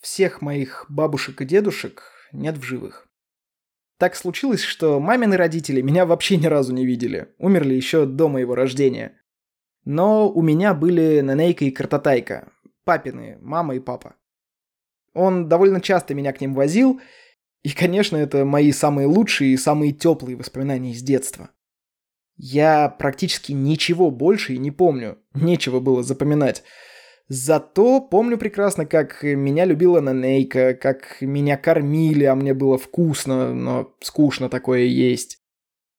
[0.00, 2.02] всех моих бабушек и дедушек
[2.32, 3.08] нет в живых.
[3.98, 7.34] Так случилось, что мамины родители меня вообще ни разу не видели.
[7.38, 9.20] Умерли еще до моего рождения.
[9.84, 12.50] Но у меня были Нанейка и Картатайка.
[12.84, 14.16] Папины, мама и папа.
[15.12, 17.00] Он довольно часто меня к ним возил,
[17.62, 21.50] и, конечно, это мои самые лучшие и самые теплые воспоминания из детства.
[22.36, 26.62] Я практически ничего больше и не помню, нечего было запоминать.
[27.32, 33.94] Зато помню прекрасно, как меня любила Нанейка, как меня кормили, а мне было вкусно, но
[34.00, 35.38] скучно такое есть.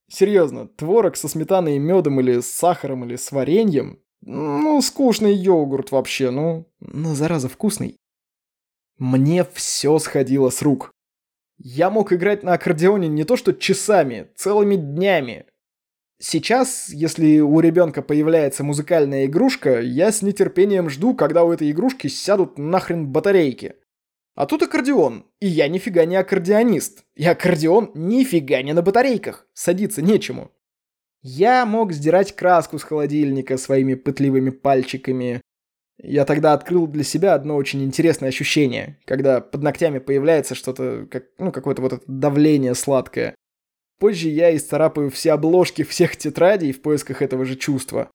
[0.10, 4.00] Серьезно, творог со сметаной и медом или с сахаром или с вареньем?
[4.20, 7.96] Ну, скучный йогурт вообще, ну, ну, зараза, вкусный.
[8.98, 10.92] Мне все сходило с рук.
[11.58, 15.46] Я мог играть на аккордеоне не то что часами, целыми днями.
[16.24, 22.08] Сейчас, если у ребенка появляется музыкальная игрушка, я с нетерпением жду, когда у этой игрушки
[22.10, 23.74] сядут нахрен батарейки.
[24.36, 27.06] А тут аккордеон, и я нифига не аккордеонист.
[27.16, 30.52] И аккордеон нифига не на батарейках, садиться нечему.
[31.24, 35.42] Я мог сдирать краску с холодильника своими пытливыми пальчиками.
[35.98, 41.24] Я тогда открыл для себя одно очень интересное ощущение, когда под ногтями появляется что-то, как,
[41.40, 43.34] ну, какое-то вот это давление сладкое.
[44.02, 48.10] Позже я исцарапаю все обложки всех тетрадей в поисках этого же чувства.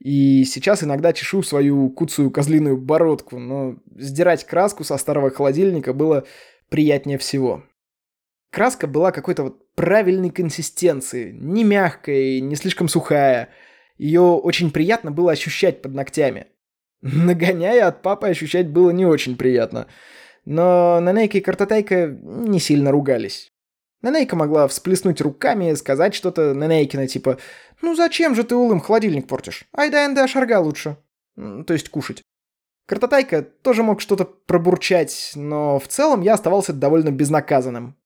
[0.00, 6.24] И сейчас иногда чешу свою куцую козлиную бородку, но сдирать краску со старого холодильника было
[6.68, 7.64] приятнее всего.
[8.52, 13.48] Краска была какой-то вот правильной консистенции, не мягкая и не слишком сухая.
[13.98, 16.46] Ее очень приятно было ощущать под ногтями.
[17.02, 19.88] Нагоняя от папы ощущать было не очень приятно.
[20.44, 23.50] Но Нанейка и Картотайка не сильно ругались.
[24.06, 27.38] Нанейка могла всплеснуть руками, сказать что-то Нанейкина типа
[27.82, 29.64] «Ну зачем же ты улым холодильник портишь?
[29.72, 30.96] Айда энда шарга лучше».
[31.34, 32.22] То есть кушать.
[32.86, 37.96] Картотайка тоже мог что-то пробурчать, но в целом я оставался довольно безнаказанным.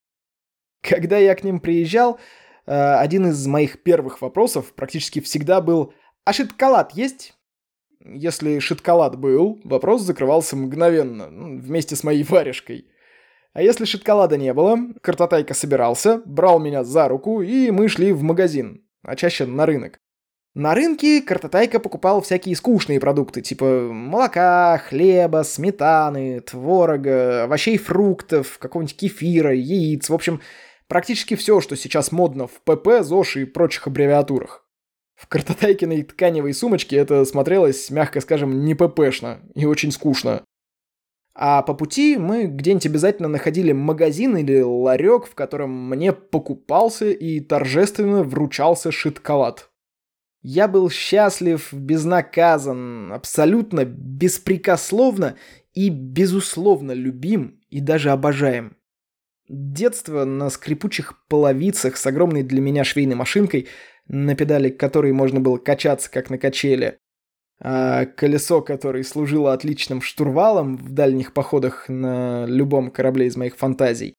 [0.81, 2.19] Когда я к ним приезжал,
[2.65, 5.93] э, один из моих первых вопросов практически всегда был
[6.25, 7.35] «А шиткалат есть?»
[8.03, 12.87] Если шиткалат был, вопрос закрывался мгновенно, вместе с моей варежкой–
[13.53, 18.23] а если шоколада не было, картотайка собирался, брал меня за руку, и мы шли в
[18.23, 19.99] магазин, а чаще на рынок.
[20.55, 28.97] На рынке картотайка покупал всякие скучные продукты, типа молока, хлеба, сметаны, творога, овощей, фруктов, какого-нибудь
[28.97, 30.41] кефира, яиц, в общем,
[30.89, 34.67] практически все, что сейчас модно в ПП, ЗОЖ и прочих аббревиатурах.
[35.15, 40.43] В картотайкиной тканевой сумочке это смотрелось, мягко скажем, не ППшно и очень скучно.
[41.35, 47.41] А по пути мы где-нибудь обязательно находили магазин или ларек, в котором мне покупался и
[47.41, 49.71] торжественно вручался шиткалат.
[50.43, 55.37] Я был счастлив, безнаказан, абсолютно беспрекословно
[55.75, 58.77] и безусловно любим и даже обожаем.
[59.49, 63.69] Детство на скрипучих половицах с огромной для меня швейной машинкой,
[64.07, 67.00] на педали которой можно было качаться как на качели,
[67.63, 74.15] а колесо, которое служило отличным штурвалом в дальних походах на любом корабле из моих фантазий.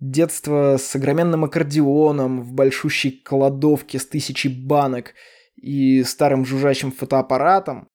[0.00, 5.14] Детство с огроменным аккордеоном в большущей кладовке с тысячей банок
[5.56, 7.86] и старым жужжащим фотоаппаратом.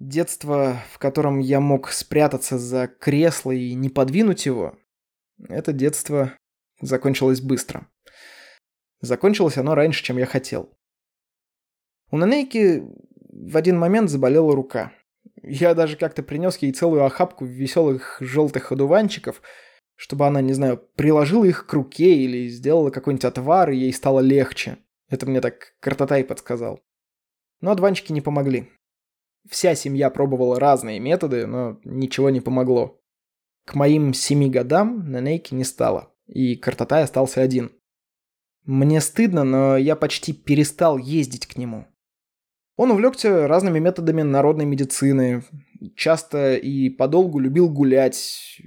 [0.00, 4.76] Детство, в котором я мог спрятаться за кресло и не подвинуть его.
[5.48, 6.32] Это детство
[6.80, 7.86] закончилось быстро.
[9.00, 10.76] Закончилось оно раньше, чем я хотел.
[12.10, 12.82] У Нанейки
[13.38, 14.92] в один момент заболела рука.
[15.42, 19.42] Я даже как-то принес ей целую охапку веселых желтых одуванчиков,
[19.94, 24.20] чтобы она, не знаю, приложила их к руке или сделала какой-нибудь отвар, и ей стало
[24.20, 24.78] легче.
[25.08, 26.80] Это мне так Картотай подсказал.
[27.60, 28.70] Но одуванчики не помогли.
[29.48, 33.00] Вся семья пробовала разные методы, но ничего не помогло.
[33.64, 37.72] К моим семи годам на Нейке не стало, и Картотай остался один.
[38.64, 41.86] Мне стыдно, но я почти перестал ездить к нему.
[42.76, 45.44] Он увлекся разными методами народной медицины,
[45.94, 48.60] часто и подолгу любил гулять,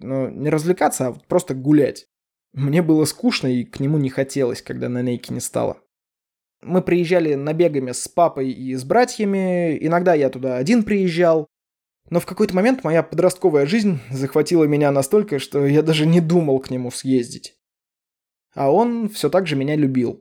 [0.00, 2.06] но не развлекаться, а просто гулять.
[2.52, 5.78] Мне было скучно и к нему не хотелось, когда на нейке не стало.
[6.62, 11.46] Мы приезжали набегами с папой и с братьями, иногда я туда один приезжал.
[12.10, 16.58] Но в какой-то момент моя подростковая жизнь захватила меня настолько, что я даже не думал
[16.58, 17.56] к нему съездить.
[18.54, 20.20] А он все так же меня любил.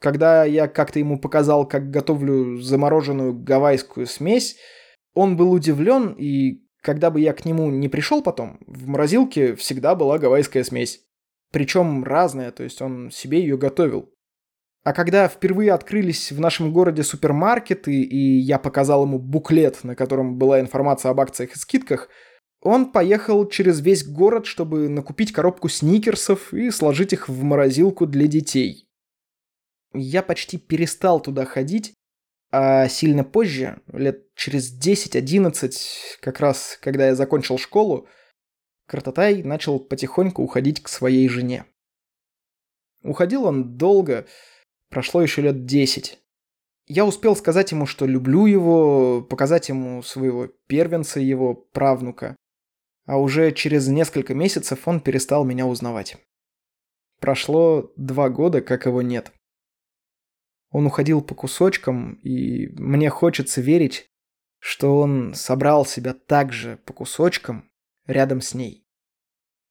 [0.00, 4.56] Когда я как-то ему показал, как готовлю замороженную гавайскую смесь,
[5.14, 9.94] он был удивлен, и когда бы я к нему не пришел потом, в морозилке всегда
[9.94, 11.00] была гавайская смесь.
[11.52, 14.12] Причем разная, то есть он себе ее готовил.
[14.84, 20.38] А когда впервые открылись в нашем городе супермаркеты, и я показал ему буклет, на котором
[20.38, 22.08] была информация об акциях и скидках,
[22.60, 28.28] Он поехал через весь город, чтобы накупить коробку сникерсов и сложить их в морозилку для
[28.28, 28.85] детей.
[29.92, 31.94] Я почти перестал туда ходить,
[32.50, 35.72] а сильно позже, лет через 10-11,
[36.20, 38.08] как раз когда я закончил школу,
[38.86, 41.64] Картатай начал потихоньку уходить к своей жене.
[43.02, 44.26] Уходил он долго,
[44.90, 46.18] прошло еще лет 10.
[46.86, 52.36] Я успел сказать ему, что люблю его, показать ему своего первенца, его правнука
[53.06, 56.16] а уже через несколько месяцев он перестал меня узнавать.
[57.20, 59.32] Прошло два года, как его нет.
[60.76, 64.10] Он уходил по кусочкам, и мне хочется верить,
[64.58, 67.70] что он собрал себя так же по кусочкам
[68.06, 68.86] рядом с ней.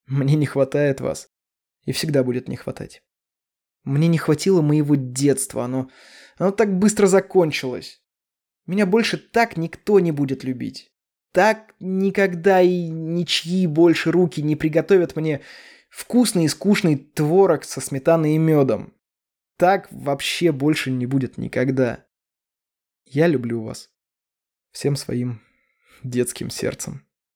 [0.08, 1.30] Мне не хватает вас,
[1.84, 3.04] и всегда будет не хватать.
[3.84, 5.92] Мне не хватило моего детства, оно,
[6.38, 8.02] оно так быстро закончилось.
[8.66, 10.92] Меня больше так никто не будет любить.
[11.34, 15.42] Так никогда и ничьи больше руки не приготовят мне
[15.92, 18.95] вкусный и скучный творог со сметаной и медом.
[19.58, 22.06] Так вообще больше не будет никогда.
[23.06, 23.90] Я люблю вас.
[24.72, 25.42] Всем своим
[26.04, 27.05] детским сердцем.